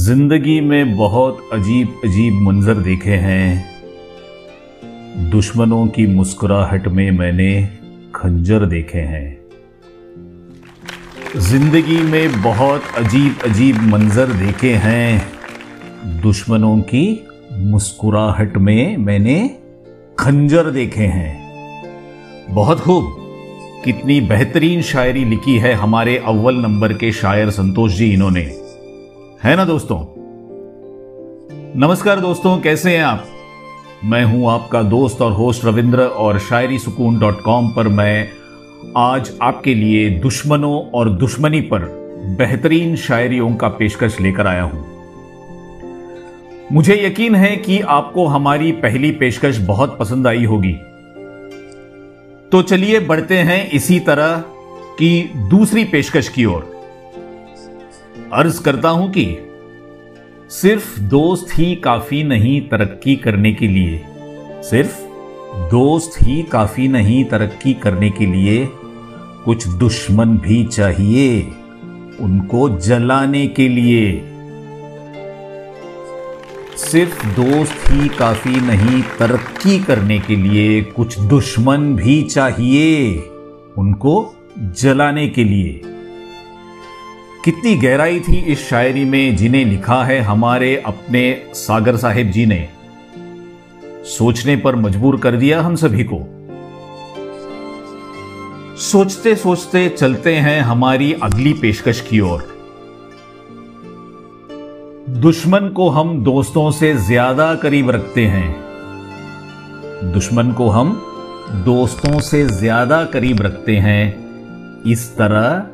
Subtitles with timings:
[0.00, 3.70] ज़िंदगी में बहुत अजीब अजीब मंजर देखे हैं।
[5.30, 7.68] दुश्मनों की मुस्कुराहट में मैंने
[8.14, 9.40] खंजर देखे हैं।
[11.40, 17.04] ज़िंदगी में बहुत अजीब अजीब मंजर देखे हैं। दुश्मनों की
[17.52, 19.36] मुस्कुराहट में मैंने
[20.18, 21.32] खंजर देखे हैं।
[22.50, 23.12] बहुत खूब।
[23.84, 28.59] कितनी बेहतरीन शायरी लिखी है हमारे अव्वल नंबर के शायर संतोष जी इन्होंने।
[29.44, 29.98] है ना दोस्तों?
[31.80, 33.24] नमस्कार दोस्तों, कैसे हैं आप?
[34.04, 38.28] मैं हूँ आपका दोस्त और होस्ट रविंद्र और शायरी सुकून डॉट कॉम पर मैं
[38.96, 41.78] आज आपके लिए दुश्मनों और दुश्मनी पर
[42.38, 44.84] बेहतरीन शायरियों का पेशकश लेकर आया हूँ।
[46.72, 50.74] मुझे यकीन है कि आपको हमारी पहली पेशकश बहुत पसंद आई होगी।
[52.52, 54.36] तो चलिए बढ़ते हैं इसी तरह
[54.98, 56.69] की दूसरी पेशकश की ओर।
[58.32, 59.24] अर्ज़ करता हूँ कि
[60.50, 63.98] सिर्फ़ दोस्त ही काफ़ी नहीं तरक्की करने के लिए,
[64.62, 64.98] सिर्फ़
[65.70, 68.68] दोस्त ही काफ़ी नहीं तरक्की करने के लिए
[69.44, 71.40] कुछ दुश्मन भी चाहिए
[72.20, 74.12] उनको जलाने के लिए।
[76.76, 83.16] सिर्फ़ दोस्त ही काफ़ी नहीं तरक्की करने के लिए कुछ दुश्मन भी चाहिए
[83.78, 84.14] उनको
[84.58, 85.80] जलाने के लिए।
[87.44, 92.68] कितनी गहराई थी इस शायरी में जिन्हें लिखा है हमारे अपने सागर साहिब जी ने?
[94.06, 96.18] सोचने पर मजबूर कर दिया हम सभी को।
[98.76, 102.42] सोचते सोचते चलते हैं हमारी अगली पेशकश की ओर।
[105.08, 108.50] दुश्मन को हम दोस्तों से ज़्यादा करीब रखते हैं।
[110.12, 111.02] दुश्मन को हम
[111.64, 115.66] दोस्तों से ज़्यादा करीब रखते हैं। इस तरह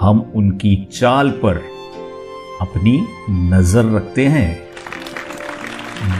[0.00, 1.56] हम उनकी चाल पर
[2.60, 4.66] अपनी नज़र रखते हैं।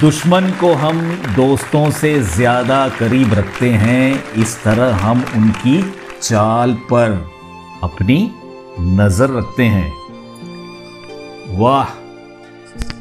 [0.00, 1.00] दुश्मन को हम
[1.36, 5.92] दोस्तों से ज़्यादा करीब रखते हैं। इस तरह हम उनकी
[6.22, 7.30] चाल पर
[7.82, 8.30] अपनी
[8.80, 9.92] नज़र रखते हैं।
[11.58, 11.86] वाह!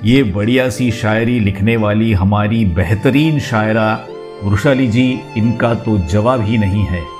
[0.04, 4.08] ये बढ़िया सी शायरी लिखने वाली हमारी बेहतरीन शायरा
[4.44, 7.15] वृषाली जी, इनका तो जवाब ही नहीं है।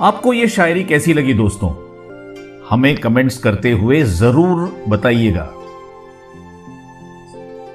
[0.00, 1.68] आपको ये शायरी कैसी लगी दोस्तों?
[2.70, 5.42] हमें कमेंट्स करते हुए ज़रूर बताइएगा।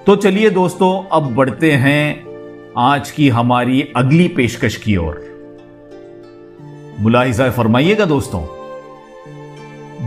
[0.05, 2.25] तो चलिए दोस्तों, अब बढ़ते हैं
[2.77, 5.21] आज की हमारी अगली पेशकश की ओर।
[6.99, 8.41] मुलाहिजा फरमाइएगा दोस्तों,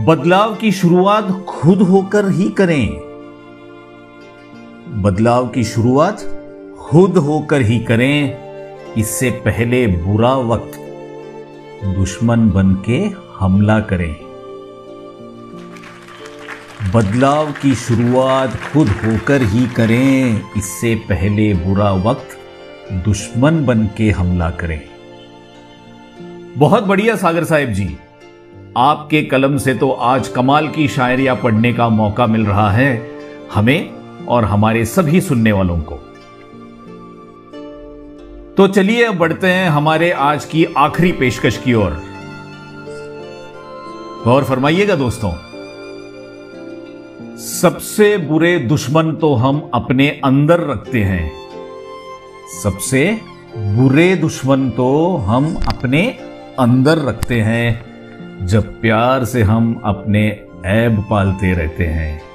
[0.05, 2.87] बदलाव की शुरुआत खुद होकर ही करें।
[5.01, 6.27] बदलाव की शुरुआत
[6.81, 10.85] खुद होकर ही करें, इससे पहले बुरा वक्त
[11.85, 13.09] दुश्मन बन के
[13.39, 14.15] हमला करें।
[16.93, 22.27] बदलाव की शुरुआत खुद होकर ही करें। इससे पहले बुरा वक्त
[22.93, 24.81] दुश्मन बन के हमला करें।
[26.57, 27.97] बहुत बढ़िया सागर साहेब जी।
[28.77, 33.11] आपके कलम से तो आज कमाल की शायरिया पढ़ने का मौका मिल रहा है
[33.53, 33.93] हमें
[34.25, 36.08] और हमारे सभी सुनने वालों को।
[38.59, 41.91] तो चलिए अब बढ़ते हैं हमारे आज की आखिरी पेशकश की ओर।
[44.23, 45.31] गौर फरमाइएगा दोस्तों,
[47.37, 51.31] सबसे बुरे दुश्मन तो हम अपने अंदर रखते हैं।
[52.63, 53.05] सबसे
[53.57, 56.05] बुरे दुश्मन तो हम अपने
[56.59, 60.27] अंदर रखते हैं, जब प्यार से हम अपने
[60.67, 62.28] ऐब पालते रहते हैं।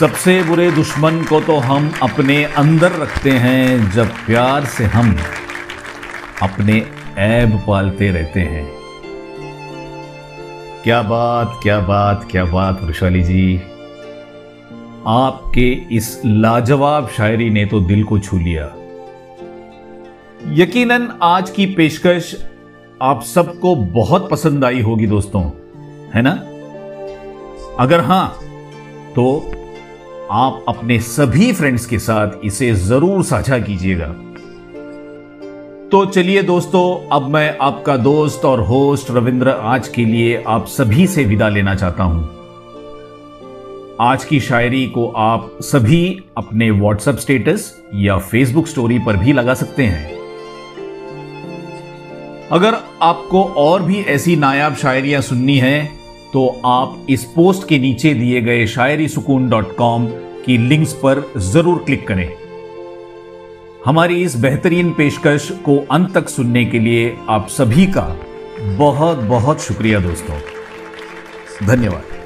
[0.00, 5.16] सबसे बुरे दुश्मन को तो हम अपने अंदर रखते हैं, जब प्यार से हम
[6.42, 6.86] अपने
[7.18, 8.64] ऐब पालते रहते हैं।
[10.84, 13.56] क्या बात क्या बात क्या बात, वृशाली जी।
[15.06, 18.64] आपके इस लाजवाब शायरी ने तो दिल को छू लिया।
[20.54, 22.34] यकीनन आज की पेशकश
[23.02, 25.44] आप सबको बहुत पसंद आई होगी दोस्तों,
[26.14, 26.32] है ना?
[27.80, 28.28] अगर हाँ
[29.16, 29.52] तो
[30.30, 34.06] आप अपने सभी फ्रेंड्स के साथ इसे ज़रूर साझा कीजिएगा।
[35.88, 41.06] तो चलिए दोस्तों, अब मैं आपका दोस्त और होस्ट रविंद्र आज के लिए आप सभी
[41.06, 42.22] से विदा लेना चाहता हूँ।
[44.00, 49.54] आज की शायरी को आप सभी अपने व्हाट्सएप स्टेटस या फेसबुक स्टोरी पर भी लगा
[49.54, 50.18] सकते हैं।
[52.50, 55.99] अगर आपको और भी ऐसी नायाब शायरियाँ सुननी है
[56.32, 60.06] तो आप इस पोस्ट के नीचे दिए गए शायरी सुकून डॉट कॉम
[60.44, 62.28] की लिंक्स पर ज़रूर क्लिक करें।
[63.84, 68.06] हमारी इस बेहतरीन पेशकश को अंत तक सुनने के लिए आप सभी का
[68.78, 70.38] बहुत बहुत शुक्रिया दोस्तों।
[71.66, 72.19] धन्यवाद।